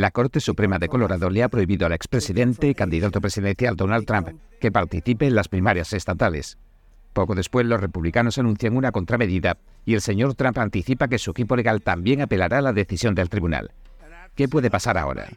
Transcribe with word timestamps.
La 0.00 0.12
Corte 0.12 0.40
Suprema 0.40 0.78
de 0.78 0.88
Colorado 0.88 1.28
le 1.28 1.42
ha 1.42 1.50
prohibido 1.50 1.84
al 1.84 1.92
expresidente 1.92 2.68
y 2.68 2.74
candidato 2.74 3.20
presidencial 3.20 3.76
Donald 3.76 4.06
Trump 4.06 4.28
que 4.58 4.72
participe 4.72 5.26
en 5.26 5.34
las 5.34 5.48
primarias 5.48 5.92
estatales. 5.92 6.56
Poco 7.12 7.34
después, 7.34 7.66
los 7.66 7.82
republicanos 7.82 8.38
anuncian 8.38 8.78
una 8.78 8.92
contramedida 8.92 9.58
y 9.84 9.92
el 9.92 10.00
señor 10.00 10.36
Trump 10.36 10.56
anticipa 10.56 11.08
que 11.08 11.18
su 11.18 11.32
equipo 11.32 11.54
legal 11.54 11.82
también 11.82 12.22
apelará 12.22 12.60
a 12.60 12.62
la 12.62 12.72
decisión 12.72 13.14
del 13.14 13.28
tribunal. 13.28 13.72
¿Qué 14.34 14.48
puede 14.48 14.70
pasar 14.70 14.96
ahora? 14.96 15.28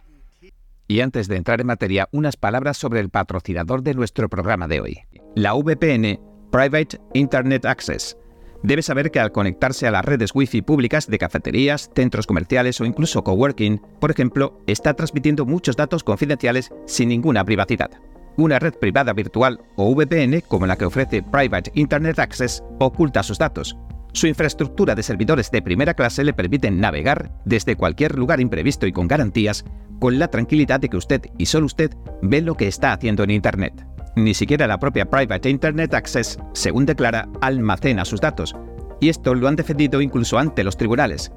Y 0.87 1.01
antes 1.01 1.27
de 1.27 1.35
entrar 1.35 1.59
en 1.59 1.67
materia, 1.67 2.07
unas 2.13 2.37
palabras 2.37 2.77
sobre 2.77 3.01
el 3.01 3.09
patrocinador 3.09 3.83
de 3.83 3.95
nuestro 3.95 4.29
programa 4.29 4.69
de 4.69 4.79
hoy. 4.79 4.99
La 5.35 5.55
VPN, 5.55 6.21
Private 6.53 7.01
Internet 7.13 7.65
Access. 7.65 8.15
Debe 8.63 8.81
saber 8.81 9.11
que 9.11 9.19
al 9.19 9.33
conectarse 9.33 9.87
a 9.87 9.91
las 9.91 10.05
redes 10.05 10.31
Wi-Fi 10.33 10.61
públicas 10.61 11.07
de 11.07 11.17
cafeterías, 11.17 11.91
centros 11.93 12.25
comerciales 12.25 12.79
o 12.79 12.85
incluso 12.85 13.21
coworking, 13.21 13.81
por 13.99 14.09
ejemplo, 14.09 14.61
está 14.67 14.93
transmitiendo 14.93 15.45
muchos 15.45 15.75
datos 15.75 16.05
confidenciales 16.05 16.71
sin 16.85 17.09
ninguna 17.09 17.43
privacidad. 17.43 17.91
Una 18.37 18.59
red 18.59 18.73
privada 18.75 19.11
virtual 19.11 19.59
o 19.75 19.93
VPN, 19.93 20.41
como 20.47 20.65
la 20.65 20.77
que 20.77 20.85
ofrece 20.85 21.21
Private 21.21 21.71
Internet 21.75 22.19
Access, 22.19 22.63
oculta 22.79 23.21
sus 23.21 23.37
datos. 23.37 23.77
Su 24.13 24.27
infraestructura 24.27 24.95
de 24.95 25.03
servidores 25.03 25.51
de 25.51 25.61
primera 25.61 25.93
clase 25.93 26.23
le 26.23 26.33
permiten 26.33 26.79
navegar 26.79 27.33
desde 27.43 27.75
cualquier 27.75 28.17
lugar 28.17 28.39
imprevisto 28.39 28.87
y 28.87 28.93
con 28.93 29.09
garantías, 29.09 29.65
con 29.99 30.19
la 30.19 30.29
tranquilidad 30.29 30.79
de 30.79 30.87
que 30.87 30.97
usted 30.97 31.21
y 31.37 31.47
solo 31.47 31.65
usted 31.65 31.91
ve 32.21 32.41
lo 32.41 32.55
que 32.55 32.67
está 32.67 32.93
haciendo 32.93 33.23
en 33.23 33.31
Internet. 33.31 33.92
Ni 34.15 34.33
siquiera 34.33 34.67
la 34.67 34.79
propia 34.79 35.09
Private 35.09 35.49
Internet 35.49 35.93
Access, 35.93 36.37
según 36.53 36.85
declara, 36.85 37.27
almacena 37.41 38.05
sus 38.05 38.21
datos. 38.21 38.55
Y 39.01 39.09
esto 39.09 39.33
lo 39.33 39.47
han 39.47 39.55
defendido 39.55 40.01
incluso 40.01 40.37
ante 40.37 40.63
los 40.63 40.77
tribunales. 40.77 41.31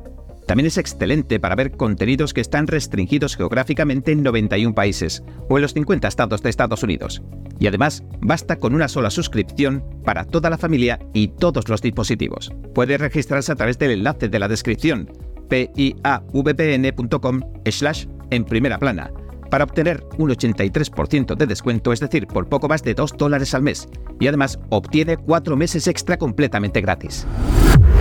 También 0.47 0.67
es 0.67 0.79
excelente 0.79 1.41
para 1.41 1.57
ver 1.57 1.73
contenidos 1.73 2.33
que 2.33 2.41
están 2.41 2.69
restringidos 2.69 3.35
geográficamente 3.37 4.13
en 4.13 4.23
91 4.23 4.75
países 4.75 5.25
o 5.49 5.59
en 5.59 5.63
los 5.63 5.73
50 5.73 6.07
estados 6.07 6.43
de 6.43 6.51
Estados 6.51 6.83
Unidos. 6.83 7.23
Y 7.59 7.67
además, 7.67 8.05
basta 8.21 8.57
con 8.57 8.75
una 8.75 8.87
sola 8.89 9.11
suscripción 9.11 9.83
para 10.05 10.25
toda 10.25 10.51
la 10.51 10.59
familia 10.59 11.01
y 11.15 11.29
todos 11.29 11.69
los 11.69 11.83
dispositivos. 11.83 12.53
Puede 12.75 12.99
registrarse 12.99 13.51
a 13.51 13.57
través 13.57 13.79
del 13.79 13.91
enlace 13.93 14.29
de 14.29 14.39
la 14.39 14.49
descripción 14.49 15.11
piavpn.com 15.49 17.41
slash 17.65 18.07
en 18.31 18.45
primera 18.45 18.79
plana 18.79 19.11
para 19.51 19.65
obtener 19.65 20.05
un 20.19 20.31
83% 20.31 21.37
de 21.37 21.47
descuento, 21.47 21.93
es 21.93 22.01
decir, 22.01 22.27
por 22.27 22.49
poco 22.49 22.69
más 22.69 22.83
de 22.83 22.95
2 22.95 23.17
dólares 23.17 23.55
al 23.55 23.63
mes. 23.63 23.89
Y 24.21 24.27
además 24.27 24.59
obtiene 24.71 25.17
4 25.17 25.57
meses 25.57 25.87
extra 25.87 26.17
completamente 26.17 26.81
gratis. 26.81 27.27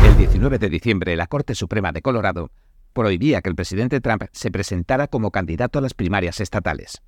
El 0.06 0.18
19 0.18 0.60
de 0.60 0.70
diciembre, 0.70 1.16
la 1.16 1.28
Corte 1.28 1.56
Suprema 1.56 1.92
de 1.92 2.02
Colorado 2.02 2.52
prohibía 2.94 3.42
que 3.42 3.50
el 3.50 3.56
presidente 3.56 4.00
Trump 4.00 4.24
se 4.32 4.52
presentara 4.52 5.08
como 5.08 5.32
candidato 5.32 5.80
a 5.80 5.82
las 5.82 5.94
primarias 5.94 6.40
estatales. 6.40 7.02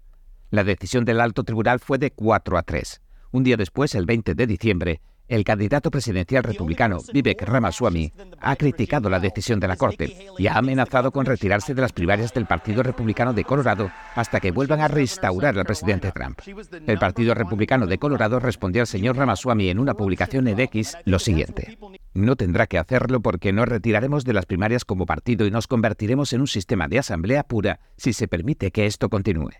La 0.49 0.63
decisión 0.63 1.05
del 1.05 1.21
alto 1.21 1.43
tribunal 1.43 1.79
fue 1.79 1.97
de 1.97 2.11
4 2.11 2.57
a 2.57 2.63
3. 2.63 3.01
Un 3.31 3.43
día 3.43 3.57
después, 3.57 3.95
el 3.95 4.05
20 4.05 4.35
de 4.35 4.47
diciembre, 4.47 5.01
el 5.27 5.43
candidato 5.43 5.91
presidencial 5.91 6.43
republicano 6.43 6.99
Vivek 7.11 7.41
Ramaswamy 7.41 8.13
ha 8.39 8.55
criticado 8.55 9.09
la 9.09 9.19
decisión 9.19 9.59
de 9.59 9.67
la 9.67 9.75
Corte 9.75 10.27
y 10.37 10.47
ha 10.47 10.57
amenazado 10.57 11.11
con 11.11 11.25
retirarse 11.25 11.73
de 11.73 11.81
las 11.81 11.93
primarias 11.93 12.33
del 12.33 12.45
Partido 12.45 12.83
Republicano 12.83 13.33
de 13.33 13.43
Colorado 13.43 13.91
hasta 14.15 14.39
que 14.39 14.51
vuelvan 14.51 14.81
a 14.81 14.87
restaurar 14.87 15.57
al 15.57 15.65
presidente 15.65 16.11
Trump. 16.11 16.39
El 16.87 16.99
Partido 16.99 17.33
Republicano 17.33 17.87
de 17.87 17.97
Colorado 17.97 18.39
respondió 18.39 18.81
al 18.81 18.87
señor 18.87 19.17
Ramaswamy 19.17 19.69
en 19.69 19.79
una 19.79 19.93
publicación 19.93 20.47
en 20.47 20.59
X 20.59 20.97
lo 21.05 21.19
siguiente. 21.19 21.77
No 22.13 22.35
tendrá 22.35 22.67
que 22.67 22.79
hacerlo 22.79 23.21
porque 23.21 23.53
nos 23.53 23.67
retiraremos 23.67 24.23
de 24.23 24.33
las 24.33 24.45
primarias 24.45 24.85
como 24.85 25.05
partido 25.05 25.45
y 25.45 25.51
nos 25.51 25.67
convertiremos 25.67 26.33
en 26.33 26.41
un 26.41 26.47
sistema 26.47 26.87
de 26.87 26.99
asamblea 26.99 27.43
pura 27.43 27.79
si 27.97 28.13
se 28.13 28.27
permite 28.27 28.71
que 28.71 28.85
esto 28.85 29.09
continúe. 29.09 29.51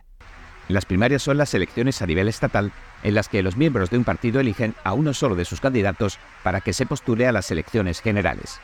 Las 0.68 0.86
primarias 0.86 1.22
son 1.22 1.38
las 1.38 1.54
elecciones 1.54 2.02
a 2.02 2.06
nivel 2.06 2.28
estatal 2.28 2.72
en 3.04 3.14
las 3.14 3.30
que 3.30 3.42
los 3.42 3.56
miembros 3.56 3.90
de 3.90 3.98
un 3.98 4.04
partido 4.04 4.40
eligen 4.40 4.76
a 4.84 4.94
uno 4.94 5.14
solo 5.14 5.36
de 5.36 5.46
sus 5.46 5.62
candidatos 5.62 6.20
para 6.44 6.62
que 6.62 6.74
se 6.74 6.86
postule 6.86 7.28
a 7.28 7.32
las 7.32 7.50
elecciones 7.52 8.02
generales. 8.02 8.60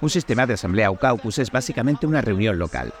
Un 0.00 0.10
sistema 0.10 0.46
de 0.46 0.54
asamblea 0.54 0.90
o 0.90 0.96
caucus 0.96 1.38
es 1.38 1.50
básicamente 1.50 2.06
una 2.06 2.20
reunión 2.20 2.58
local. 2.58 2.94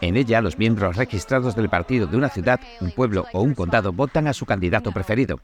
En 0.00 0.16
ella, 0.16 0.40
los 0.40 0.58
miembros 0.58 0.96
registrados 0.96 1.56
del 1.56 1.68
partido 1.68 2.06
de 2.06 2.16
una 2.16 2.28
ciudad, 2.28 2.60
un 2.80 2.92
pueblo 2.92 3.26
o 3.32 3.40
un 3.40 3.54
condado 3.54 3.92
votan 3.92 4.28
a 4.28 4.32
su 4.32 4.46
candidato 4.46 4.92
preferido. 4.92 5.40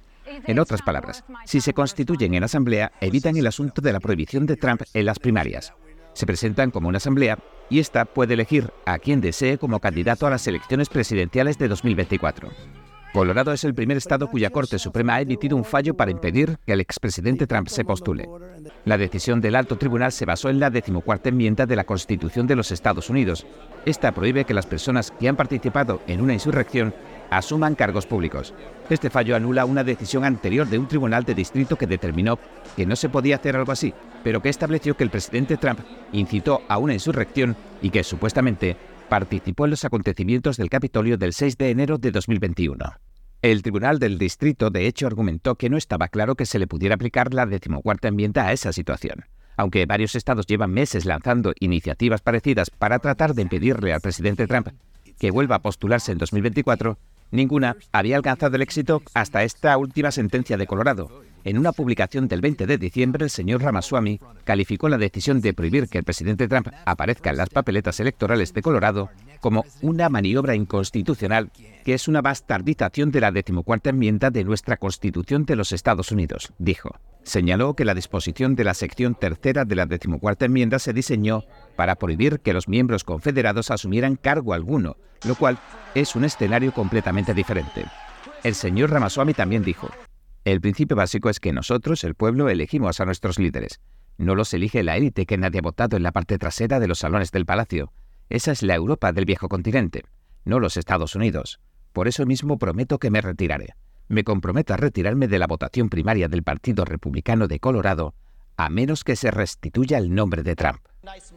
En 0.46 0.60
otras 0.60 0.82
palabras, 0.82 1.24
si 1.44 1.60
se 1.60 1.72
constituyen 1.72 2.34
en 2.34 2.44
asamblea, 2.44 2.92
evitan 3.00 3.36
el 3.36 3.46
asunto 3.46 3.82
de 3.82 3.92
la 3.92 4.00
prohibición 4.00 4.46
de 4.46 4.56
Trump 4.56 4.82
en 4.94 5.06
las 5.06 5.18
primarias. 5.18 5.72
Se 6.14 6.26
presentan 6.26 6.70
como 6.70 6.88
una 6.88 6.98
asamblea 6.98 7.38
y 7.70 7.78
esta 7.78 8.04
puede 8.04 8.34
elegir 8.34 8.70
a 8.84 8.98
quien 8.98 9.20
desee 9.20 9.58
como 9.58 9.80
candidato 9.80 10.26
a 10.26 10.30
las 10.30 10.46
elecciones 10.46 10.88
presidenciales 10.88 11.58
de 11.58 11.68
2024. 11.68 12.50
Colorado 13.12 13.52
es 13.52 13.62
el 13.64 13.74
primer 13.74 13.98
estado 13.98 14.26
cuya 14.28 14.48
Corte 14.48 14.78
Suprema 14.78 15.16
ha 15.16 15.20
emitido 15.20 15.54
un 15.54 15.64
fallo 15.64 15.92
para 15.92 16.10
impedir 16.10 16.56
que 16.66 16.72
el 16.72 16.80
expresidente 16.80 17.46
Trump 17.46 17.68
se 17.68 17.84
postule. 17.84 18.26
La 18.86 18.96
decisión 18.96 19.42
del 19.42 19.54
alto 19.54 19.76
tribunal 19.76 20.12
se 20.12 20.24
basó 20.24 20.48
en 20.48 20.58
la 20.58 20.70
decimocuarta 20.70 21.28
enmienda 21.28 21.66
de 21.66 21.76
la 21.76 21.84
Constitución 21.84 22.46
de 22.46 22.56
los 22.56 22.72
Estados 22.72 23.10
Unidos. 23.10 23.46
Esta 23.84 24.12
prohíbe 24.12 24.46
que 24.46 24.54
las 24.54 24.64
personas 24.64 25.10
que 25.10 25.28
han 25.28 25.36
participado 25.36 26.00
en 26.06 26.22
una 26.22 26.32
insurrección 26.32 26.94
asuman 27.36 27.74
cargos 27.74 28.06
públicos. 28.06 28.54
Este 28.90 29.10
fallo 29.10 29.34
anula 29.34 29.64
una 29.64 29.84
decisión 29.84 30.24
anterior 30.24 30.68
de 30.68 30.78
un 30.78 30.88
tribunal 30.88 31.24
de 31.24 31.34
distrito 31.34 31.76
que 31.76 31.86
determinó 31.86 32.38
que 32.76 32.86
no 32.86 32.96
se 32.96 33.08
podía 33.08 33.36
hacer 33.36 33.56
algo 33.56 33.72
así, 33.72 33.94
pero 34.22 34.42
que 34.42 34.48
estableció 34.48 34.96
que 34.96 35.04
el 35.04 35.10
presidente 35.10 35.56
Trump 35.56 35.80
incitó 36.12 36.62
a 36.68 36.78
una 36.78 36.94
insurrección 36.94 37.56
y 37.80 37.90
que 37.90 38.04
supuestamente 38.04 38.76
participó 39.08 39.64
en 39.64 39.70
los 39.72 39.84
acontecimientos 39.84 40.56
del 40.56 40.70
Capitolio 40.70 41.18
del 41.18 41.32
6 41.32 41.58
de 41.58 41.70
enero 41.70 41.98
de 41.98 42.12
2021. 42.12 42.78
El 43.42 43.62
Tribunal 43.62 43.98
del 43.98 44.18
Distrito, 44.18 44.70
de 44.70 44.86
hecho, 44.86 45.06
argumentó 45.06 45.56
que 45.56 45.68
no 45.68 45.76
estaba 45.76 46.08
claro 46.08 46.36
que 46.36 46.46
se 46.46 46.58
le 46.58 46.68
pudiera 46.68 46.94
aplicar 46.94 47.34
la 47.34 47.44
decimocuarta 47.44 48.08
enmienda 48.08 48.46
a 48.46 48.52
esa 48.52 48.72
situación. 48.72 49.24
Aunque 49.56 49.84
varios 49.84 50.14
estados 50.14 50.46
llevan 50.46 50.70
meses 50.70 51.04
lanzando 51.04 51.52
iniciativas 51.58 52.22
parecidas 52.22 52.70
para 52.70 53.00
tratar 53.00 53.34
de 53.34 53.42
impedirle 53.42 53.92
al 53.92 54.00
presidente 54.00 54.46
Trump 54.46 54.68
que 55.18 55.30
vuelva 55.30 55.56
a 55.56 55.62
postularse 55.62 56.12
en 56.12 56.18
2024, 56.18 56.98
Ninguna 57.32 57.76
había 57.92 58.16
alcanzado 58.16 58.56
el 58.56 58.62
éxito 58.62 59.02
hasta 59.14 59.42
esta 59.42 59.76
última 59.78 60.10
sentencia 60.10 60.56
de 60.56 60.66
Colorado. 60.66 61.22
En 61.44 61.58
una 61.58 61.72
publicación 61.72 62.28
del 62.28 62.40
20 62.40 62.66
de 62.66 62.78
diciembre, 62.78 63.24
el 63.24 63.30
señor 63.30 63.62
Ramaswamy 63.62 64.20
calificó 64.44 64.88
la 64.88 64.98
decisión 64.98 65.40
de 65.40 65.54
prohibir 65.54 65.88
que 65.88 65.98
el 65.98 66.04
presidente 66.04 66.46
Trump 66.46 66.68
aparezca 66.84 67.30
en 67.30 67.38
las 67.38 67.48
papeletas 67.48 67.98
electorales 67.98 68.52
de 68.52 68.62
Colorado 68.62 69.10
como 69.40 69.64
una 69.80 70.08
maniobra 70.08 70.54
inconstitucional 70.54 71.50
que 71.84 71.94
es 71.94 72.06
una 72.06 72.20
bastardización 72.20 73.10
de 73.10 73.20
la 73.20 73.32
decimocuarta 73.32 73.90
enmienda 73.90 74.30
de 74.30 74.44
nuestra 74.44 74.76
Constitución 74.76 75.44
de 75.44 75.56
los 75.56 75.72
Estados 75.72 76.12
Unidos, 76.12 76.52
dijo. 76.58 76.94
Señaló 77.24 77.74
que 77.74 77.84
la 77.84 77.94
disposición 77.94 78.56
de 78.56 78.64
la 78.64 78.74
sección 78.74 79.14
tercera 79.14 79.64
de 79.64 79.76
la 79.76 79.86
decimocuarta 79.86 80.44
enmienda 80.44 80.78
se 80.78 80.92
diseñó 80.92 81.44
para 81.76 81.94
prohibir 81.94 82.40
que 82.40 82.52
los 82.52 82.68
miembros 82.68 83.04
confederados 83.04 83.70
asumieran 83.70 84.16
cargo 84.16 84.54
alguno, 84.54 84.96
lo 85.24 85.36
cual 85.36 85.58
es 85.94 86.16
un 86.16 86.24
escenario 86.24 86.72
completamente 86.72 87.32
diferente. 87.32 87.84
El 88.42 88.54
señor 88.54 88.90
Ramaswamy 88.90 89.34
también 89.34 89.62
dijo, 89.62 89.88
el 90.44 90.60
principio 90.60 90.96
básico 90.96 91.30
es 91.30 91.38
que 91.38 91.52
nosotros, 91.52 92.02
el 92.02 92.16
pueblo, 92.16 92.48
elegimos 92.48 93.00
a 93.00 93.04
nuestros 93.04 93.38
líderes. 93.38 93.80
No 94.18 94.34
los 94.34 94.52
elige 94.52 94.82
la 94.82 94.96
élite 94.96 95.24
que 95.24 95.38
nadie 95.38 95.60
ha 95.60 95.62
votado 95.62 95.96
en 95.96 96.02
la 96.02 96.10
parte 96.10 96.38
trasera 96.38 96.80
de 96.80 96.88
los 96.88 96.98
salones 96.98 97.30
del 97.30 97.46
palacio. 97.46 97.92
Esa 98.28 98.50
es 98.50 98.62
la 98.62 98.74
Europa 98.74 99.12
del 99.12 99.24
viejo 99.24 99.48
continente, 99.48 100.02
no 100.44 100.58
los 100.58 100.76
Estados 100.76 101.14
Unidos. 101.14 101.60
Por 101.92 102.08
eso 102.08 102.26
mismo 102.26 102.58
prometo 102.58 102.98
que 102.98 103.10
me 103.10 103.20
retiraré 103.20 103.74
me 104.12 104.24
comprometo 104.24 104.74
a 104.74 104.76
retirarme 104.76 105.26
de 105.26 105.38
la 105.38 105.46
votación 105.46 105.88
primaria 105.88 106.28
del 106.28 106.42
Partido 106.42 106.84
Republicano 106.84 107.48
de 107.48 107.58
Colorado, 107.58 108.14
a 108.58 108.68
menos 108.68 109.04
que 109.04 109.16
se 109.16 109.30
restituya 109.30 109.96
el 109.96 110.14
nombre 110.14 110.42
de 110.42 110.54
Trump. 110.54 110.80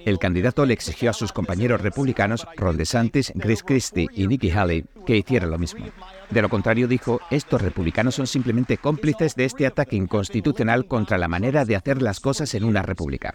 El 0.05 0.19
candidato 0.19 0.65
le 0.65 0.73
exigió 0.73 1.09
a 1.09 1.13
sus 1.13 1.31
compañeros 1.31 1.81
republicanos, 1.81 2.45
Ron 2.57 2.75
DeSantis, 2.75 3.33
Chris 3.39 3.63
Christie 3.63 4.07
y 4.13 4.27
Nikki 4.27 4.51
Haley, 4.51 4.85
que 5.07 5.15
hicieran 5.17 5.49
lo 5.49 5.57
mismo. 5.57 5.85
De 6.29 6.41
lo 6.41 6.49
contrario, 6.49 6.87
dijo, 6.87 7.21
estos 7.31 7.61
republicanos 7.61 8.15
son 8.15 8.27
simplemente 8.27 8.77
cómplices 8.77 9.35
de 9.35 9.45
este 9.45 9.65
ataque 9.65 9.95
inconstitucional 9.95 10.85
contra 10.85 11.17
la 11.17 11.29
manera 11.29 11.63
de 11.63 11.77
hacer 11.77 12.01
las 12.01 12.19
cosas 12.19 12.53
en 12.55 12.65
una 12.65 12.81
república. 12.81 13.33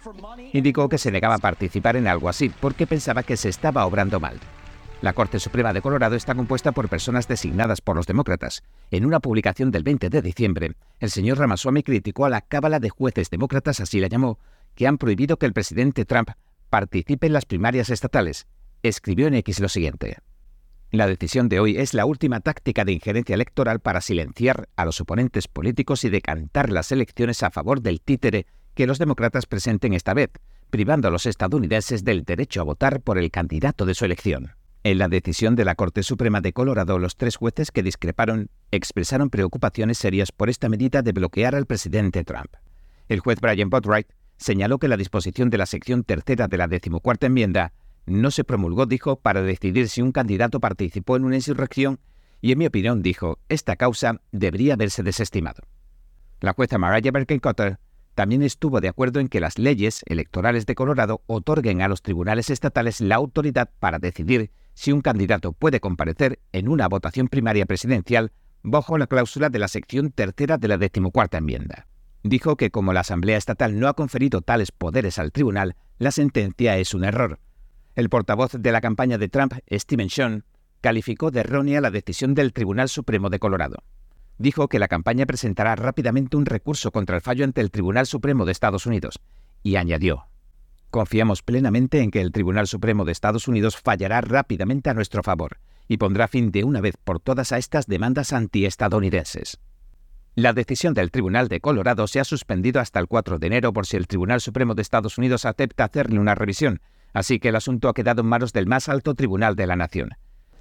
Indicó 0.53 0.87
que 0.87 0.99
se 0.99 1.11
negaba 1.11 1.35
a 1.35 1.39
participar 1.39 1.95
en 1.95 2.07
algo 2.07 2.29
así 2.29 2.49
porque 2.49 2.87
pensaba 2.87 3.23
que 3.23 3.37
se 3.37 3.49
estaba 3.49 3.85
obrando 3.85 4.19
mal. 4.19 4.39
La 5.01 5.13
Corte 5.13 5.39
Suprema 5.39 5.73
de 5.73 5.81
Colorado 5.81 6.15
está 6.15 6.35
compuesta 6.35 6.73
por 6.73 6.87
personas 6.87 7.27
designadas 7.27 7.81
por 7.81 7.95
los 7.95 8.05
demócratas. 8.05 8.61
En 8.91 9.03
una 9.03 9.19
publicación 9.19 9.71
del 9.71 9.81
20 9.81 10.11
de 10.11 10.21
diciembre, 10.21 10.73
el 10.99 11.09
señor 11.09 11.39
Ramaswamy 11.39 11.81
criticó 11.81 12.25
a 12.25 12.29
la 12.29 12.41
cábala 12.41 12.79
de 12.79 12.91
jueces 12.91 13.31
demócratas, 13.31 13.79
así 13.79 13.99
la 13.99 14.09
llamó, 14.09 14.37
que 14.75 14.85
han 14.85 14.99
prohibido 14.99 15.37
que 15.37 15.47
el 15.47 15.53
presidente 15.53 16.05
Trump 16.05 16.29
participe 16.69 17.25
en 17.25 17.33
las 17.33 17.45
primarias 17.45 17.89
estatales. 17.89 18.45
Escribió 18.83 19.25
en 19.25 19.33
X 19.33 19.59
lo 19.59 19.69
siguiente. 19.69 20.17
La 20.91 21.07
decisión 21.07 21.49
de 21.49 21.59
hoy 21.59 21.77
es 21.77 21.95
la 21.95 22.05
última 22.05 22.39
táctica 22.39 22.85
de 22.85 22.91
injerencia 22.91 23.33
electoral 23.33 23.79
para 23.79 24.01
silenciar 24.01 24.69
a 24.75 24.85
los 24.85 25.01
oponentes 25.01 25.47
políticos 25.47 26.03
y 26.03 26.09
decantar 26.09 26.69
las 26.69 26.91
elecciones 26.91 27.41
a 27.41 27.49
favor 27.49 27.81
del 27.81 28.01
títere 28.01 28.45
que 28.75 28.85
los 28.85 28.99
demócratas 28.99 29.47
presenten 29.47 29.93
esta 29.93 30.13
vez, 30.13 30.29
privando 30.69 31.07
a 31.07 31.11
los 31.11 31.25
estadounidenses 31.25 32.03
del 32.03 32.23
derecho 32.23 32.61
a 32.61 32.65
votar 32.65 33.01
por 33.01 33.17
el 33.17 33.31
candidato 33.31 33.87
de 33.87 33.95
su 33.95 34.05
elección. 34.05 34.60
En 34.83 34.97
la 34.97 35.07
decisión 35.07 35.55
de 35.55 35.63
la 35.63 35.75
Corte 35.75 36.01
Suprema 36.01 36.41
de 36.41 36.53
Colorado, 36.53 36.97
los 36.97 37.15
tres 37.15 37.35
jueces 37.35 37.69
que 37.69 37.83
discreparon 37.83 38.49
expresaron 38.71 39.29
preocupaciones 39.29 39.99
serias 39.99 40.31
por 40.31 40.49
esta 40.49 40.69
medida 40.69 41.03
de 41.03 41.11
bloquear 41.11 41.53
al 41.53 41.67
presidente 41.67 42.23
Trump. 42.23 42.55
El 43.07 43.19
juez 43.19 43.39
Brian 43.39 43.69
Botwright 43.69 44.07
señaló 44.37 44.79
que 44.79 44.87
la 44.87 44.97
disposición 44.97 45.51
de 45.51 45.59
la 45.59 45.67
sección 45.67 46.03
tercera 46.03 46.47
de 46.47 46.57
la 46.57 46.67
decimocuarta 46.67 47.27
enmienda 47.27 47.73
no 48.07 48.31
se 48.31 48.43
promulgó, 48.43 48.87
dijo, 48.87 49.17
para 49.17 49.43
decidir 49.43 49.87
si 49.87 50.01
un 50.01 50.11
candidato 50.11 50.59
participó 50.59 51.15
en 51.15 51.25
una 51.25 51.35
insurrección 51.35 51.99
y, 52.41 52.51
en 52.51 52.57
mi 52.57 52.65
opinión, 52.65 53.03
dijo, 53.03 53.37
esta 53.49 53.75
causa 53.75 54.19
debería 54.31 54.73
haberse 54.73 55.03
desestimado. 55.03 55.61
La 56.39 56.53
jueza 56.53 56.79
Mariah 56.79 57.11
Berkenkotter 57.11 57.77
también 58.15 58.41
estuvo 58.41 58.81
de 58.81 58.87
acuerdo 58.87 59.19
en 59.19 59.27
que 59.27 59.41
las 59.41 59.59
leyes 59.59 60.01
electorales 60.07 60.65
de 60.65 60.73
Colorado 60.73 61.21
otorguen 61.27 61.83
a 61.83 61.87
los 61.87 62.01
tribunales 62.01 62.49
estatales 62.49 62.99
la 62.99 63.15
autoridad 63.15 63.69
para 63.79 63.99
decidir 63.99 64.49
si 64.73 64.91
un 64.91 65.01
candidato 65.01 65.53
puede 65.53 65.79
comparecer 65.79 66.39
en 66.51 66.67
una 66.67 66.87
votación 66.87 67.27
primaria 67.27 67.65
presidencial 67.65 68.31
bajo 68.63 68.97
la 68.97 69.07
cláusula 69.07 69.49
de 69.49 69.59
la 69.59 69.67
sección 69.67 70.11
tercera 70.11 70.57
de 70.57 70.67
la 70.67 70.77
decimocuarta 70.77 71.37
enmienda. 71.37 71.87
Dijo 72.23 72.55
que 72.55 72.69
como 72.69 72.93
la 72.93 72.99
Asamblea 72.99 73.37
Estatal 73.37 73.79
no 73.79 73.87
ha 73.87 73.95
conferido 73.95 74.41
tales 74.41 74.71
poderes 74.71 75.17
al 75.17 75.31
tribunal, 75.31 75.75
la 75.97 76.11
sentencia 76.11 76.77
es 76.77 76.93
un 76.93 77.03
error. 77.03 77.39
El 77.95 78.09
portavoz 78.09 78.53
de 78.53 78.71
la 78.71 78.81
campaña 78.81 79.17
de 79.17 79.27
Trump, 79.27 79.53
Steven 79.71 80.09
Sean, 80.09 80.45
calificó 80.81 81.31
de 81.31 81.41
errónea 81.41 81.81
la 81.81 81.91
decisión 81.91 82.33
del 82.33 82.53
Tribunal 82.53 82.89
Supremo 82.89 83.29
de 83.29 83.39
Colorado. 83.39 83.83
Dijo 84.37 84.67
que 84.67 84.79
la 84.79 84.87
campaña 84.87 85.25
presentará 85.25 85.75
rápidamente 85.75 86.37
un 86.37 86.45
recurso 86.45 86.91
contra 86.91 87.15
el 87.15 87.21
fallo 87.21 87.43
ante 87.43 87.61
el 87.61 87.69
Tribunal 87.69 88.05
Supremo 88.07 88.45
de 88.45 88.51
Estados 88.51 88.85
Unidos, 88.85 89.19
y 89.61 89.75
añadió, 89.75 90.25
Confiamos 90.91 91.41
plenamente 91.41 92.01
en 92.01 92.11
que 92.11 92.19
el 92.19 92.33
Tribunal 92.33 92.67
Supremo 92.67 93.05
de 93.05 93.13
Estados 93.13 93.47
Unidos 93.47 93.77
fallará 93.77 94.19
rápidamente 94.19 94.89
a 94.89 94.93
nuestro 94.93 95.23
favor 95.23 95.57
y 95.87 95.95
pondrá 95.95 96.27
fin 96.27 96.51
de 96.51 96.65
una 96.65 96.81
vez 96.81 96.97
por 97.01 97.21
todas 97.21 97.53
a 97.53 97.57
estas 97.57 97.87
demandas 97.87 98.33
antiestadounidenses. 98.33 99.61
La 100.35 100.51
decisión 100.51 100.93
del 100.93 101.09
Tribunal 101.09 101.47
de 101.47 101.61
Colorado 101.61 102.07
se 102.07 102.19
ha 102.19 102.25
suspendido 102.25 102.81
hasta 102.81 102.99
el 102.99 103.07
4 103.07 103.39
de 103.39 103.47
enero 103.47 103.71
por 103.71 103.85
si 103.85 103.95
el 103.95 104.07
Tribunal 104.07 104.41
Supremo 104.41 104.75
de 104.75 104.81
Estados 104.81 105.17
Unidos 105.17 105.45
acepta 105.45 105.85
hacerle 105.85 106.19
una 106.19 106.35
revisión, 106.35 106.81
así 107.13 107.39
que 107.39 107.49
el 107.49 107.55
asunto 107.55 107.87
ha 107.87 107.93
quedado 107.93 108.21
en 108.21 108.27
manos 108.27 108.51
del 108.51 108.67
más 108.67 108.89
alto 108.89 109.15
tribunal 109.15 109.55
de 109.55 109.67
la 109.67 109.77
nación. 109.77 110.09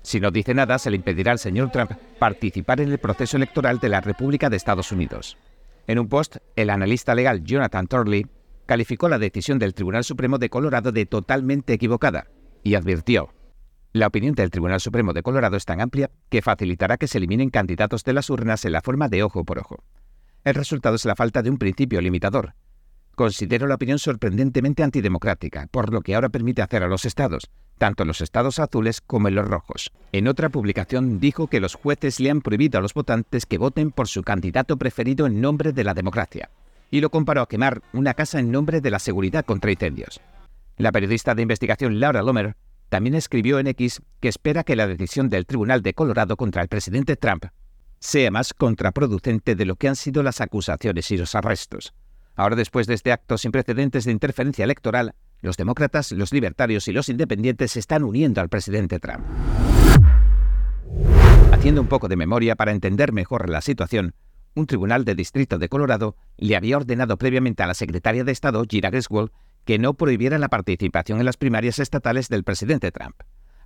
Si 0.03 0.21
no 0.21 0.31
dice 0.31 0.55
nada, 0.55 0.79
se 0.79 0.91
le 0.91 0.97
impedirá 0.97 1.32
al 1.32 1.41
señor 1.41 1.73
Trump 1.73 1.91
participar 2.21 2.81
en 2.81 2.93
el 2.93 2.99
proceso 2.99 3.37
electoral 3.37 3.81
de 3.81 3.88
la 3.88 4.00
República 4.00 4.49
de 4.49 4.56
Estados 4.56 4.93
Unidos. 4.93 5.37
En 5.88 5.99
un 5.99 6.09
post, 6.09 6.37
el 6.55 6.71
analista 6.71 7.17
legal 7.17 7.43
Jonathan 7.43 7.88
Torley 7.88 8.27
calificó 8.70 9.08
la 9.08 9.19
decisión 9.19 9.58
del 9.58 9.75
Tribunal 9.75 10.05
Supremo 10.05 10.38
de 10.38 10.49
Colorado 10.49 10.93
de 10.93 11.05
totalmente 11.05 11.72
equivocada 11.72 12.28
y 12.62 12.76
advirtió, 12.76 13.34
la 13.93 14.06
opinión 14.06 14.37
del 14.37 14.52
Tribunal 14.52 14.78
Supremo 14.78 15.12
de 15.12 15.25
Colorado 15.25 15.56
es 15.56 15.64
tan 15.64 15.81
amplia 15.81 16.08
que 16.28 16.40
facilitará 16.40 16.96
que 16.96 17.08
se 17.08 17.19
eliminen 17.19 17.50
candidatos 17.50 18.05
de 18.05 18.12
las 18.12 18.31
urnas 18.31 18.64
en 18.64 18.70
la 18.70 18.81
forma 18.81 19.08
de 19.08 19.25
ojo 19.25 19.43
por 19.43 19.58
ojo. 19.58 19.82
El 20.44 20.55
resultado 20.55 20.94
es 20.94 21.05
la 21.05 21.17
falta 21.17 21.43
de 21.43 21.50
un 21.50 21.58
principio 21.58 22.00
limitador. 22.00 22.55
Considero 23.17 23.67
la 23.67 23.75
opinión 23.75 23.99
sorprendentemente 23.99 24.84
antidemocrática, 24.84 25.67
por 25.72 25.93
lo 25.93 26.02
que 26.02 26.14
ahora 26.14 26.28
permite 26.28 26.62
hacer 26.62 26.84
a 26.84 26.88
los 26.88 27.05
estados, 27.06 27.50
tanto 27.76 28.05
los 28.05 28.20
estados 28.20 28.61
azules 28.61 29.00
como 29.00 29.26
en 29.26 29.34
los 29.34 29.49
rojos. 29.49 29.90
En 30.12 30.28
otra 30.28 30.49
publicación 30.49 31.19
dijo 31.19 31.49
que 31.49 31.58
los 31.58 31.75
jueces 31.75 32.20
le 32.20 32.31
han 32.31 32.40
prohibido 32.40 32.78
a 32.78 32.82
los 32.82 32.94
votantes 32.94 33.46
que 33.46 33.58
voten 33.58 33.90
por 33.90 34.06
su 34.06 34.22
candidato 34.22 34.76
preferido 34.76 35.26
en 35.26 35.40
nombre 35.40 35.72
de 35.72 35.82
la 35.82 35.93
democracia 35.93 36.50
y 36.90 37.00
lo 37.00 37.10
comparó 37.10 37.42
a 37.42 37.48
quemar 37.48 37.82
una 37.92 38.14
casa 38.14 38.40
en 38.40 38.50
nombre 38.50 38.81
de 38.81 38.90
la 38.90 38.98
seguridad 38.98 39.44
contra 39.44 39.70
incendios. 39.70 40.20
La 40.76 40.92
periodista 40.92 41.34
de 41.34 41.42
investigación 41.42 42.00
Laura 42.00 42.22
Lomer 42.22 42.56
también 42.88 43.14
escribió 43.14 43.58
en 43.58 43.69
X 43.69 44.02
que 44.20 44.28
espera 44.28 44.64
que 44.64 44.76
la 44.76 44.87
decisión 44.87 45.28
del 45.28 45.46
Tribunal 45.46 45.82
de 45.82 45.94
Colorado 45.94 46.37
contra 46.37 46.62
el 46.62 46.69
presidente 46.69 47.16
Trump 47.16 47.46
sea 48.00 48.31
más 48.31 48.54
contraproducente 48.54 49.54
de 49.54 49.64
lo 49.64 49.76
que 49.76 49.88
han 49.88 49.96
sido 49.96 50.22
las 50.22 50.40
acusaciones 50.40 51.10
y 51.10 51.19
los 51.19 51.34
arrestos. 51.34 51.92
Ahora, 52.34 52.56
después 52.56 52.87
de 52.87 52.94
este 52.94 53.12
acto 53.12 53.36
sin 53.38 53.52
precedentes 53.52 54.04
de 54.04 54.12
interferencia 54.12 54.64
electoral, 54.64 55.14
los 55.43 55.56
demócratas, 55.56 56.12
los 56.12 56.32
libertarios 56.32 56.88
y 56.88 56.93
los 56.93 57.08
independientes 57.08 57.72
se 57.72 57.81
están 57.81 58.02
uniendo 58.02 58.40
al 58.40 58.48
presidente 58.48 58.98
Trump. 58.98 59.25
Haciendo 61.52 61.81
un 61.81 61.88
poco 61.88 62.08
de 62.08 62.16
memoria 62.16 62.56
para 62.56 62.72
entender 62.72 63.12
mejor 63.12 63.50
la 63.50 63.60
situación, 63.60 64.14
un 64.55 64.67
tribunal 64.67 65.05
de 65.05 65.14
distrito 65.14 65.58
de 65.58 65.69
Colorado 65.69 66.17
le 66.37 66.56
había 66.56 66.76
ordenado 66.76 67.17
previamente 67.17 67.62
a 67.62 67.67
la 67.67 67.75
secretaria 67.75 68.25
de 68.25 68.32
Estado, 68.32 68.64
Gira 68.69 68.91
Griswold, 68.91 69.31
que 69.64 69.79
no 69.79 69.94
prohibiera 69.94 70.38
la 70.38 70.49
participación 70.49 71.19
en 71.20 71.26
las 71.26 71.37
primarias 71.37 71.79
estatales 71.79 72.29
del 72.29 72.44
presidente 72.44 72.91
Trump. 72.93 73.17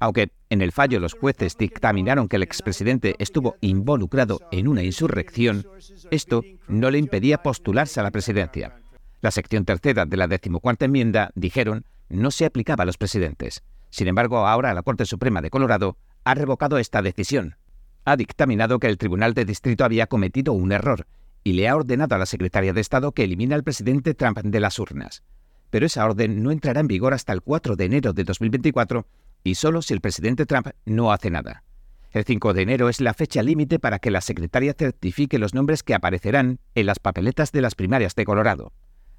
Aunque 0.00 0.32
en 0.50 0.60
el 0.60 0.72
fallo 0.72 1.00
los 1.00 1.14
jueces 1.14 1.56
dictaminaron 1.56 2.28
que 2.28 2.36
el 2.36 2.42
expresidente 2.42 3.14
estuvo 3.18 3.56
involucrado 3.60 4.40
en 4.50 4.68
una 4.68 4.82
insurrección, 4.82 5.66
esto 6.10 6.42
no 6.68 6.90
le 6.90 6.98
impedía 6.98 7.42
postularse 7.42 8.00
a 8.00 8.02
la 8.02 8.10
presidencia. 8.10 8.76
La 9.20 9.30
sección 9.30 9.64
tercera 9.64 10.04
de 10.04 10.16
la 10.16 10.26
decimocuarta 10.26 10.84
enmienda, 10.84 11.30
dijeron, 11.34 11.86
no 12.10 12.30
se 12.30 12.44
aplicaba 12.44 12.82
a 12.82 12.86
los 12.86 12.98
presidentes. 12.98 13.62
Sin 13.88 14.08
embargo, 14.08 14.46
ahora 14.46 14.74
la 14.74 14.82
Corte 14.82 15.06
Suprema 15.06 15.40
de 15.40 15.50
Colorado 15.50 15.96
ha 16.24 16.34
revocado 16.34 16.78
esta 16.78 17.00
decisión, 17.00 17.56
ha 18.04 18.16
dictaminado 18.16 18.78
que 18.78 18.86
el 18.86 18.98
Tribunal 18.98 19.34
de 19.34 19.44
Distrito 19.44 19.84
había 19.84 20.06
cometido 20.06 20.52
un 20.52 20.72
error 20.72 21.06
y 21.42 21.52
le 21.52 21.68
ha 21.68 21.76
ordenado 21.76 22.14
a 22.14 22.18
la 22.18 22.26
Secretaria 22.26 22.72
de 22.72 22.80
Estado 22.80 23.12
que 23.12 23.24
elimine 23.24 23.54
al 23.54 23.64
presidente 23.64 24.14
Trump 24.14 24.38
de 24.38 24.60
las 24.60 24.78
urnas. 24.78 25.22
Pero 25.70 25.86
esa 25.86 26.04
orden 26.04 26.42
no 26.42 26.50
entrará 26.50 26.80
en 26.80 26.86
vigor 26.86 27.14
hasta 27.14 27.32
el 27.32 27.42
4 27.42 27.76
de 27.76 27.84
enero 27.84 28.12
de 28.12 28.24
2024 28.24 29.06
y 29.42 29.56
solo 29.56 29.82
si 29.82 29.92
el 29.92 30.00
presidente 30.00 30.46
Trump 30.46 30.68
no 30.86 31.12
hace 31.12 31.30
nada. 31.30 31.64
El 32.12 32.24
5 32.24 32.54
de 32.54 32.62
enero 32.62 32.88
es 32.88 33.00
la 33.00 33.12
fecha 33.12 33.42
límite 33.42 33.78
para 33.78 33.98
que 33.98 34.10
la 34.10 34.20
secretaria 34.20 34.74
certifique 34.78 35.38
los 35.38 35.52
nombres 35.52 35.82
que 35.82 35.94
aparecerán 35.94 36.60
en 36.74 36.86
las 36.86 37.00
papeletas 37.00 37.50
de 37.50 37.60
las 37.60 37.74
primarias 37.74 38.14
de 38.14 38.24
Colorado. 38.24 38.72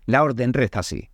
La 0.06 0.24
orden 0.24 0.54
reza 0.54 0.80
así. 0.80 1.10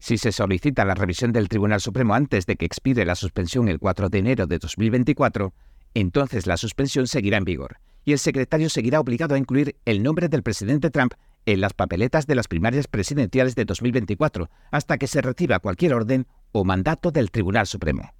Si 0.00 0.18
se 0.18 0.32
solicita 0.32 0.84
la 0.84 0.96
revisión 0.96 1.32
del 1.32 1.48
Tribunal 1.48 1.80
Supremo 1.80 2.14
antes 2.14 2.44
de 2.46 2.56
que 2.56 2.66
expire 2.66 3.04
la 3.04 3.14
suspensión 3.14 3.68
el 3.68 3.78
4 3.78 4.08
de 4.08 4.18
enero 4.18 4.48
de 4.48 4.58
2024, 4.58 5.54
entonces 5.94 6.46
la 6.46 6.56
suspensión 6.56 7.06
seguirá 7.06 7.38
en 7.38 7.44
vigor 7.44 7.78
y 8.04 8.12
el 8.12 8.18
secretario 8.18 8.68
seguirá 8.68 9.00
obligado 9.00 9.34
a 9.34 9.38
incluir 9.38 9.76
el 9.84 10.02
nombre 10.02 10.28
del 10.28 10.42
presidente 10.42 10.90
Trump 10.90 11.14
en 11.46 11.60
las 11.60 11.72
papeletas 11.72 12.26
de 12.26 12.34
las 12.34 12.48
primarias 12.48 12.86
presidenciales 12.86 13.54
de 13.54 13.64
2024 13.64 14.50
hasta 14.70 14.98
que 14.98 15.06
se 15.06 15.22
reciba 15.22 15.58
cualquier 15.58 15.94
orden 15.94 16.26
o 16.52 16.64
mandato 16.64 17.10
del 17.10 17.30
Tribunal 17.30 17.66
Supremo. 17.66 18.12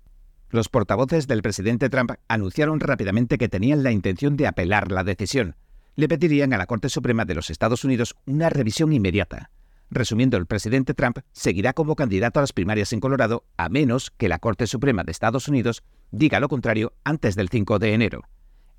Los 0.51 0.69
portavoces 0.69 1.27
del 1.27 1.43
presidente 1.43 1.89
Trump 1.89 2.13
anunciaron 2.29 2.81
rápidamente 2.81 3.39
que 3.39 3.49
tenían 3.49 3.83
la 3.83 3.93
intención 3.93 4.37
de 4.37 4.47
apelar 4.47 4.93
la 4.93 5.05
decisión. 5.05 5.57
Le 5.97 6.09
pedirían 6.09 6.53
a 6.53 6.59
la 6.59 6.67
Corte 6.67 6.89
Suprema 6.89 7.25
de 7.25 7.35
los 7.35 7.51
Estados 7.51 7.85
Unidos 7.85 8.15
una 8.27 8.51
revisión 8.51 8.93
inmediata. 8.93 9.51
Resumiendo, 9.95 10.39
el 10.39 10.47
presidente 10.47 10.95
Trump 10.95 11.19
seguirá 11.33 11.75
como 11.75 11.97
candidato 11.97 12.41
a 12.41 12.43
las 12.43 12.55
primarias 12.55 12.95
en 12.95 13.01
Colorado 13.01 13.45
a 13.59 13.69
menos 13.69 14.11
que 14.11 14.31
la 14.31 14.39
Corte 14.39 14.67
Suprema 14.67 15.05
de 15.05 15.13
Estados 15.13 15.49
Unidos 15.49 15.83
diga 16.11 16.41
lo 16.41 16.49
contrario 16.49 16.95
antes 17.05 17.37
del 17.37 17.51
5 17.51 17.79
de 17.79 17.93
enero. 17.93 18.23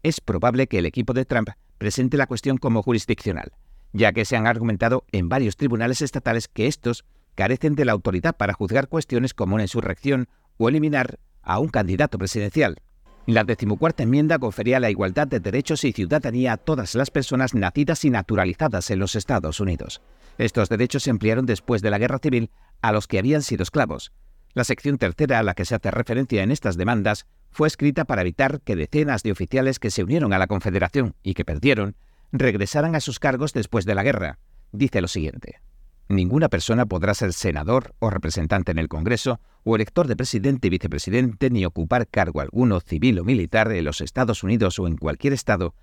Es 0.02 0.20
probable 0.22 0.66
que 0.66 0.80
el 0.80 0.88
equipo 0.88 1.14
de 1.14 1.26
Trump 1.26 1.50
presente 1.78 2.18
la 2.18 2.26
cuestión 2.26 2.58
como 2.58 2.82
jurisdiccional, 2.82 3.52
ya 3.92 4.12
que 4.12 4.26
se 4.26 4.36
han 4.36 4.48
argumentado 4.48 5.06
en 5.12 5.30
varios 5.30 5.56
tribunales 5.56 6.02
estatales 6.02 6.48
que 6.48 6.66
estos 6.66 7.06
carecen 7.36 7.76
de 7.76 7.86
la 7.86 7.92
autoridad 7.92 8.36
para 8.36 8.54
juzgar 8.54 8.88
cuestiones 8.88 9.36
como 9.36 9.54
una 9.54 9.66
insurrección 9.66 10.28
o 10.58 10.68
eliminar 10.68 11.20
a 11.44 11.60
un 11.60 11.70
candidato 11.70 12.18
presidencial. 12.18 12.78
La 13.26 13.46
decimocuarta 13.46 14.04
enmienda 14.04 14.38
confería 14.38 14.82
la 14.82 14.90
igualdad 14.90 15.28
de 15.28 15.40
derechos 15.40 15.86
y 15.86 15.94
ciudadanía 15.94 16.54
a 16.54 16.58
todas 16.58 16.94
las 16.94 17.10
personas 17.10 17.54
nacidas 17.54 18.04
y 18.04 18.10
naturalizadas 18.10 18.92
en 18.92 19.00
los 19.00 19.16
Estados 19.16 19.62
Unidos. 19.62 20.02
Estos 20.38 20.68
derechos 20.68 21.04
se 21.04 21.10
ampliaron 21.10 21.46
después 21.46 21.82
de 21.82 21.90
la 21.90 22.00
Guerra 22.00 22.20
Civil 22.20 22.50
a 22.82 22.92
los 22.92 23.08
que 23.08 23.20
habían 23.20 23.42
sido 23.42 23.64
esclavos. 23.64 24.12
La 24.54 24.66
sección 24.66 24.98
tercera 24.98 25.40
a 25.40 25.44
la 25.44 25.54
que 25.54 25.64
se 25.64 25.74
hace 25.74 25.90
referencia 25.90 26.44
en 26.44 26.52
estas 26.52 26.76
demandas 26.76 27.26
fue 27.50 27.68
escrita 27.68 28.04
para 28.04 28.22
evitar 28.22 28.60
que 28.60 28.76
decenas 28.76 29.24
de 29.24 29.32
oficiales 29.32 29.80
que 29.80 29.90
se 29.90 30.04
unieron 30.04 30.34
a 30.34 30.38
la 30.38 30.48
Confederación 30.48 31.16
y 31.24 31.34
que 31.34 31.46
perdieron 31.46 31.96
regresaran 32.34 32.94
a 32.94 33.00
sus 33.00 33.20
cargos 33.20 33.54
después 33.54 33.86
de 33.86 33.96
la 33.96 34.04
guerra. 34.04 34.40
Dice 34.74 35.00
lo 35.00 35.08
siguiente. 35.08 35.62
Ninguna 36.10 36.50
persona 36.50 36.86
podrá 36.86 37.14
ser 37.14 37.34
senador 37.34 37.96
o 38.00 38.10
representante 38.10 38.72
en 38.72 38.80
el 38.80 38.90
Congreso 38.90 39.40
o 39.64 39.76
elector 39.76 40.08
de 40.08 40.16
presidente 40.16 40.68
y 40.68 40.70
vicepresidente 40.70 41.50
ni 41.50 41.66
ocupar 41.66 42.08
cargo 42.08 42.42
alguno 42.42 42.80
civil 42.82 43.20
o 43.20 43.24
militar 43.24 43.72
en 43.72 43.86
los 43.86 44.02
Estados 44.02 44.44
Unidos 44.44 44.78
o 44.80 44.88
en 44.88 44.98
cualquier 44.98 45.34
estado 45.34 45.74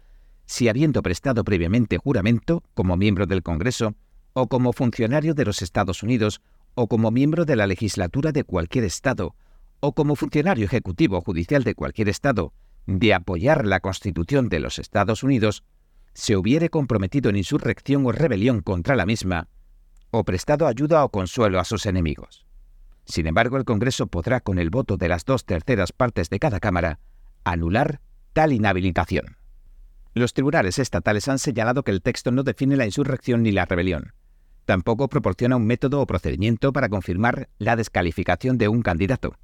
si 0.50 0.68
habiendo 0.68 1.00
prestado 1.00 1.44
previamente 1.44 1.96
juramento 1.96 2.64
como 2.74 2.96
miembro 2.96 3.26
del 3.26 3.40
Congreso 3.40 3.94
o 4.32 4.48
como 4.48 4.72
funcionario 4.72 5.32
de 5.32 5.44
los 5.44 5.62
Estados 5.62 6.02
Unidos, 6.02 6.40
o 6.74 6.88
como 6.88 7.12
miembro 7.12 7.44
de 7.44 7.54
la 7.54 7.68
legislatura 7.68 8.32
de 8.32 8.42
cualquier 8.42 8.82
Estado, 8.82 9.36
o 9.78 9.92
como 9.92 10.16
funcionario 10.16 10.64
ejecutivo 10.64 11.18
o 11.18 11.20
judicial 11.20 11.62
de 11.62 11.76
cualquier 11.76 12.08
Estado, 12.08 12.52
de 12.86 13.14
apoyar 13.14 13.64
la 13.64 13.78
Constitución 13.78 14.48
de 14.48 14.58
los 14.58 14.80
Estados 14.80 15.22
Unidos, 15.22 15.62
se 16.14 16.36
hubiere 16.36 16.68
comprometido 16.68 17.30
en 17.30 17.36
insurrección 17.36 18.04
o 18.06 18.10
rebelión 18.10 18.60
contra 18.60 18.96
la 18.96 19.06
misma, 19.06 19.46
o 20.10 20.24
prestado 20.24 20.66
ayuda 20.66 21.04
o 21.04 21.10
consuelo 21.10 21.60
a 21.60 21.64
sus 21.64 21.86
enemigos. 21.86 22.46
Sin 23.04 23.26
embargo, 23.26 23.56
el 23.56 23.64
Congreso 23.64 24.06
podrá, 24.06 24.40
con 24.40 24.58
el 24.58 24.70
voto 24.70 24.96
de 24.96 25.08
las 25.08 25.24
dos 25.24 25.44
terceras 25.44 25.92
partes 25.92 26.30
de 26.30 26.38
cada 26.38 26.60
Cámara, 26.60 27.00
anular 27.44 28.00
tal 28.32 28.52
inhabilitación. 28.52 29.36
Los 30.14 30.34
tribunales 30.34 30.78
estatales 30.78 31.28
han 31.28 31.38
señalado 31.38 31.82
que 31.82 31.90
el 31.90 32.02
texto 32.02 32.30
no 32.30 32.42
define 32.42 32.76
la 32.76 32.86
insurrección 32.86 33.42
ni 33.42 33.52
la 33.52 33.64
rebelión. 33.64 34.12
Tampoco 34.64 35.08
proporciona 35.08 35.56
un 35.56 35.66
método 35.66 36.00
o 36.00 36.06
procedimiento 36.06 36.72
para 36.72 36.88
confirmar 36.88 37.48
la 37.58 37.76
descalificación 37.76 38.58
de 38.58 38.68
un 38.68 38.82
candidato. 38.82 39.36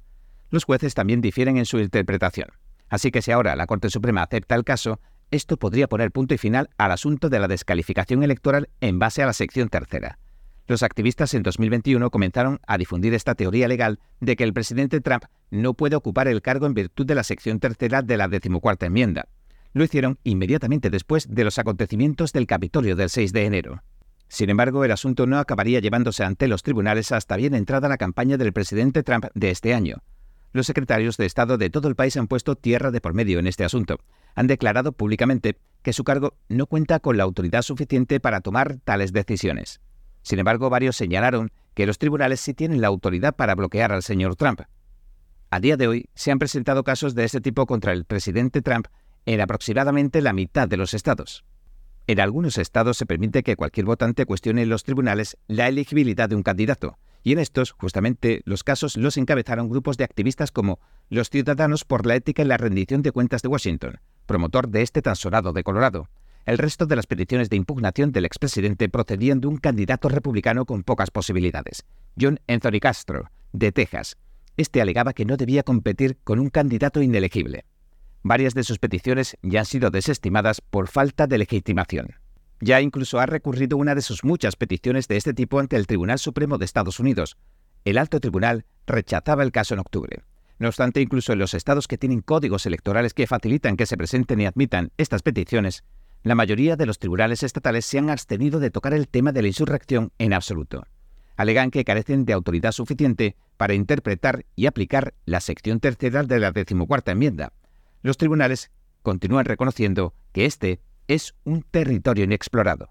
Los 0.49 0.63
jueces 0.63 0.93
también 0.93 1.21
difieren 1.21 1.57
en 1.57 1.65
su 1.65 1.79
interpretación. 1.79 2.49
Así 2.89 3.11
que 3.11 3.21
si 3.21 3.31
ahora 3.31 3.55
la 3.55 3.67
Corte 3.67 3.89
Suprema 3.89 4.23
acepta 4.23 4.55
el 4.55 4.63
caso, 4.63 5.01
esto 5.31 5.57
podría 5.57 5.87
poner 5.87 6.11
punto 6.11 6.33
y 6.33 6.37
final 6.37 6.69
al 6.77 6.91
asunto 6.91 7.29
de 7.29 7.39
la 7.39 7.49
descalificación 7.49 8.23
electoral 8.23 8.69
en 8.79 8.99
base 8.99 9.21
a 9.21 9.25
la 9.25 9.33
sección 9.33 9.67
tercera. 9.67 10.19
Los 10.67 10.83
activistas 10.83 11.33
en 11.33 11.43
2021 11.43 12.09
comenzaron 12.11 12.59
a 12.67 12.77
difundir 12.77 13.13
esta 13.13 13.35
teoría 13.35 13.69
legal 13.69 13.99
de 14.19 14.35
que 14.35 14.43
el 14.43 14.51
presidente 14.51 14.99
Trump 14.99 15.23
no 15.49 15.73
puede 15.73 15.95
ocupar 15.95 16.27
el 16.27 16.41
cargo 16.41 16.65
en 16.65 16.73
virtud 16.73 17.05
de 17.05 17.15
la 17.15 17.23
sección 17.23 17.61
tercera 17.61 18.01
de 18.01 18.17
la 18.17 18.27
decimocuarta 18.27 18.85
enmienda. 18.85 19.29
Lo 19.71 19.85
hicieron 19.85 20.19
inmediatamente 20.25 20.89
después 20.89 21.33
de 21.33 21.45
los 21.45 21.57
acontecimientos 21.57 22.33
del 22.33 22.47
Capitolio 22.47 22.97
del 22.97 23.09
6 23.09 23.31
de 23.31 23.45
enero. 23.45 23.83
Sin 24.27 24.49
embargo, 24.49 24.83
el 24.83 24.91
asunto 24.91 25.25
no 25.25 25.39
acabaría 25.39 25.79
llevándose 25.79 26.25
ante 26.25 26.49
los 26.49 26.63
tribunales 26.63 27.13
hasta 27.13 27.37
bien 27.37 27.55
entrada 27.55 27.87
la 27.87 27.97
campaña 27.97 28.35
del 28.35 28.51
presidente 28.51 29.03
Trump 29.03 29.27
de 29.35 29.51
este 29.51 29.73
año. 29.73 30.03
Los 30.51 30.65
secretarios 30.65 31.15
de 31.15 31.27
Estado 31.27 31.57
de 31.57 31.69
todo 31.69 31.87
el 31.87 31.95
país 31.95 32.17
han 32.17 32.27
puesto 32.27 32.55
tierra 32.55 32.91
de 32.91 32.99
por 32.99 33.13
medio 33.13 33.39
en 33.39 33.47
este 33.47 33.63
asunto. 33.63 33.99
Han 34.35 34.47
declarado 34.47 34.91
públicamente 34.91 35.59
que 35.81 35.93
su 35.93 36.03
cargo 36.03 36.33
no 36.49 36.65
cuenta 36.65 36.99
con 36.99 37.15
la 37.15 37.23
autoridad 37.23 37.61
suficiente 37.61 38.19
para 38.19 38.41
tomar 38.41 38.79
tales 38.83 39.13
decisiones. 39.13 39.79
Sin 40.27 40.39
embargo, 40.39 40.69
varios 40.69 40.97
señalaron 40.97 41.53
que 41.73 41.85
los 41.85 41.99
tribunales 41.99 42.41
sí 42.41 42.53
tienen 42.53 42.81
la 42.81 42.89
autoridad 42.89 43.33
para 43.33 43.55
bloquear 43.55 43.93
al 43.93 44.03
señor 44.03 44.35
Trump. 44.35 44.59
A 45.49 45.61
día 45.61 45.77
de 45.77 45.87
hoy 45.87 46.09
se 46.15 46.31
han 46.31 46.37
presentado 46.37 46.83
casos 46.83 47.15
de 47.15 47.23
este 47.23 47.39
tipo 47.39 47.65
contra 47.65 47.93
el 47.93 48.03
presidente 48.03 48.61
Trump 48.61 48.87
en 49.25 49.39
aproximadamente 49.39 50.21
la 50.21 50.33
mitad 50.33 50.67
de 50.67 50.75
los 50.75 50.93
estados. 50.93 51.45
En 52.07 52.19
algunos 52.19 52.57
estados 52.57 52.97
se 52.97 53.05
permite 53.05 53.41
que 53.41 53.55
cualquier 53.55 53.85
votante 53.85 54.25
cuestione 54.25 54.63
en 54.63 54.69
los 54.69 54.83
tribunales 54.83 55.37
la 55.47 55.69
elegibilidad 55.69 56.27
de 56.27 56.35
un 56.35 56.43
candidato, 56.43 56.97
y 57.23 57.31
en 57.31 57.39
estos, 57.39 57.71
justamente, 57.71 58.41
los 58.43 58.65
casos 58.65 58.97
los 58.97 59.15
encabezaron 59.15 59.69
grupos 59.69 59.95
de 59.95 60.03
activistas 60.03 60.51
como 60.51 60.81
los 61.09 61.29
Ciudadanos 61.29 61.85
por 61.85 62.05
la 62.05 62.15
Ética 62.15 62.41
y 62.41 62.47
la 62.47 62.57
Rendición 62.57 63.01
de 63.01 63.13
Cuentas 63.13 63.43
de 63.43 63.47
Washington, 63.47 64.01
promotor 64.25 64.67
de 64.67 64.81
este 64.81 65.01
tan 65.01 65.15
sonado 65.15 65.53
de 65.53 65.63
Colorado, 65.63 66.09
el 66.47 66.57
resto 66.57 66.85
de 66.85 66.95
las 66.95 67.07
peticiones 67.07 67.49
de 67.49 67.57
impugnación 67.57 68.13
del 68.13 68.25
expresidente 68.25 68.87
procedían 68.87 69.41
de 69.41 69.47
un 69.47 69.57
candidato 69.57 70.07
republicano 70.07 70.65
con 70.65 70.81
pocas 70.81 71.11
posibilidades, 71.11 71.83
John 72.19 72.39
Anthony 72.47 72.79
Castro, 72.81 73.29
de 73.51 73.73
Texas. 73.73 74.15
Este 74.55 74.81
alegaba 74.81 75.11
que 75.11 75.25
no 75.25 75.35
debía 75.35 75.63
competir 75.63 76.17
con 76.23 76.39
un 76.39 76.49
candidato 76.49 77.01
inelegible. 77.01 77.65
Varias 78.23 78.53
de 78.53 78.63
sus 78.63 78.79
peticiones 78.79 79.37
ya 79.41 79.59
han 79.59 79.65
sido 79.65 79.89
desestimadas 79.91 80.61
por 80.61 80.87
falta 80.87 81.27
de 81.27 81.37
legitimación. 81.37 82.15
Ya 82.61 82.79
incluso 82.79 83.19
ha 83.19 83.25
recurrido 83.25 83.75
una 83.75 83.93
de 83.93 84.01
sus 84.01 84.23
muchas 84.23 84.55
peticiones 84.55 85.09
de 85.09 85.17
este 85.17 85.33
tipo 85.33 85.59
ante 85.59 85.75
el 85.75 85.85
Tribunal 85.85 86.17
Supremo 86.17 86.57
de 86.57 86.63
Estados 86.63 87.01
Unidos. 87.01 87.37
El 87.83 87.97
alto 87.97 88.21
tribunal 88.21 88.65
rechazaba 88.87 89.43
el 89.43 89.51
caso 89.51 89.73
en 89.73 89.81
octubre. 89.81 90.23
No 90.59 90.69
obstante, 90.69 91.01
incluso 91.01 91.33
en 91.33 91.39
los 91.39 91.53
estados 91.53 91.87
que 91.87 91.97
tienen 91.97 92.21
códigos 92.21 92.65
electorales 92.65 93.13
que 93.13 93.27
facilitan 93.27 93.75
que 93.75 93.85
se 93.85 93.97
presenten 93.97 94.39
y 94.39 94.45
admitan 94.45 94.91
estas 94.97 95.21
peticiones, 95.21 95.83
la 96.27 96.35
mayoría 96.35 96.75
de 96.75 96.85
los 96.85 96.99
tribunales 96.99 97.43
estatales 97.43 97.85
se 97.85 97.99
han 97.99 98.09
abstenido 98.09 98.59
de 98.59 98.71
tocar 98.71 98.93
el 98.93 99.07
tema 99.07 99.31
de 99.31 99.41
la 99.41 99.47
insurrección 99.47 100.11
en 100.17 100.33
absoluto. 100.33 100.85
Alegan 101.35 101.69
que 101.69 101.85
carecen 101.85 102.25
de 102.25 102.33
autoridad 102.33 102.71
suficiente 102.71 103.35
para 103.57 103.75
interpretar 103.75 104.45
y 104.55 104.65
aplicar 104.65 105.13
la 105.25 105.39
sección 105.39 105.79
tercera 105.79 106.23
de 106.23 106.39
la 106.39 106.51
decimocuarta 106.51 107.11
enmienda. 107.11 107.53
Los 108.01 108.17
tribunales 108.17 108.71
continúan 109.03 109.45
reconociendo 109.45 110.13
que 110.31 110.45
este 110.45 110.79
es 111.07 111.35
un 111.43 111.61
territorio 111.61 112.23
inexplorado. 112.23 112.89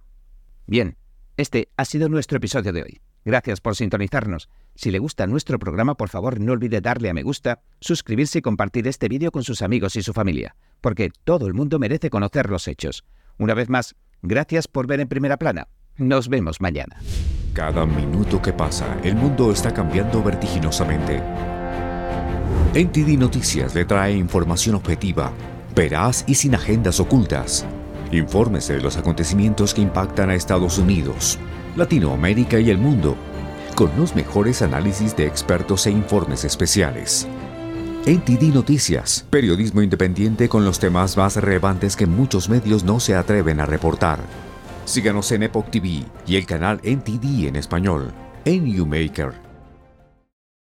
Bien, 0.67 0.97
este 1.37 1.69
ha 1.77 1.85
sido 1.85 2.09
nuestro 2.09 2.39
episodio 2.39 2.73
de 2.73 2.83
hoy. 2.83 3.01
Gracias 3.25 3.61
por 3.61 3.75
sintonizarnos. 3.75 4.49
Si 4.77 4.93
le 4.93 5.01
gusta 5.01 5.27
nuestro 5.27 5.59
programa, 5.59 5.97
por 5.97 6.09
favor 6.09 6.39
no 6.41 6.53
olvide 6.53 6.81
darle 6.81 7.11
a 7.11 7.15
me 7.15 7.25
gusta, 7.25 7.61
suscribirse 7.81 8.39
y 8.39 8.43
compartir 8.43 8.87
este 8.87 9.09
vídeo 9.09 9.33
con 9.33 9.43
sus 9.43 9.63
amigos 9.63 9.97
y 9.97 10.03
su 10.03 10.13
familia, 10.13 10.55
porque 10.81 11.11
todo 11.25 11.49
el 11.49 11.55
mundo 11.55 11.81
merece 11.81 12.09
conocer 12.09 12.49
los 12.49 12.69
hechos. 12.69 13.05
Una 13.39 13.55
vez 13.55 13.69
más, 13.69 13.95
gracias 14.23 14.67
por 14.67 14.87
ver 14.87 15.01
en 15.01 15.09
primera 15.09 15.37
plana. 15.37 15.69
Nos 15.99 16.29
vemos 16.29 16.61
mañana. 16.61 16.97
Cada 17.53 17.87
minuto 17.87 18.41
que 18.41 18.53
pasa, 18.53 18.99
el 19.03 19.15
mundo 19.17 19.51
está 19.51 19.73
cambiando 19.73 20.23
vertiginosamente. 20.23 21.23
NTD 22.75 23.19
Noticias 23.19 23.75
le 23.75 23.85
trae 23.85 24.15
información 24.15 24.75
objetiva, 24.75 25.33
veraz 25.75 26.25
y 26.27 26.35
sin 26.35 26.55
agendas 26.55 27.01
ocultas. 27.01 27.67
Infórmese 28.13 28.75
de 28.75 28.83
los 28.83 28.97
acontecimientos 28.97 29.75
que 29.75 29.81
impactan 29.81 30.31
a 30.31 30.35
Estados 30.35 30.79
Unidos, 30.79 31.39
Latinoamérica 31.77 32.61
y 32.61 32.71
el 32.71 32.79
mundo, 32.79 33.17
con 33.75 33.91
los 33.99 34.15
mejores 34.15 34.63
análisis 34.63 35.17
de 35.17 35.27
expertos 35.27 35.87
e 35.87 35.91
informes 35.91 36.45
especiales. 36.45 37.27
NTD 38.09 38.55
Noticias, 38.55 39.27
periodismo 39.31 39.83
independiente 39.83 40.49
con 40.49 40.65
los 40.65 40.79
temas 40.79 41.17
más 41.17 41.35
relevantes 41.35 41.97
que 41.97 42.07
muchos 42.07 42.49
medios 42.49 42.85
no 42.85 43.01
se 43.01 43.17
atreven 43.17 43.59
a 43.59 43.67
reportar. 43.67 44.21
Síganos 44.85 45.33
en 45.33 45.43
Epoch 45.43 45.69
TV 45.71 46.05
y 46.25 46.37
el 46.37 46.47
canal 46.47 46.81
NTD 46.85 47.49
en 47.49 47.57
español, 47.57 48.13
en 48.45 48.65
YouMaker 48.65 49.46